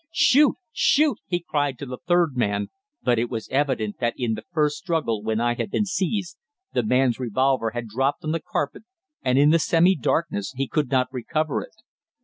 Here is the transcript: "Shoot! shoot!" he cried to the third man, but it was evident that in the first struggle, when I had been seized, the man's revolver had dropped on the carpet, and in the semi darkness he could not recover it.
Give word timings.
"Shoot! 0.11 0.55
shoot!" 0.71 1.19
he 1.27 1.39
cried 1.47 1.77
to 1.77 1.85
the 1.85 1.99
third 2.07 2.35
man, 2.35 2.69
but 3.03 3.19
it 3.19 3.29
was 3.29 3.47
evident 3.49 3.97
that 3.99 4.15
in 4.17 4.33
the 4.33 4.41
first 4.51 4.77
struggle, 4.77 5.21
when 5.21 5.39
I 5.39 5.53
had 5.53 5.69
been 5.69 5.85
seized, 5.85 6.39
the 6.73 6.81
man's 6.81 7.19
revolver 7.19 7.69
had 7.75 7.85
dropped 7.87 8.23
on 8.23 8.31
the 8.31 8.41
carpet, 8.41 8.81
and 9.21 9.37
in 9.37 9.51
the 9.51 9.59
semi 9.59 9.95
darkness 9.95 10.53
he 10.57 10.67
could 10.67 10.89
not 10.89 11.13
recover 11.13 11.61
it. 11.61 11.75